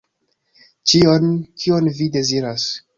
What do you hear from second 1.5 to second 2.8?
kion vi deziras.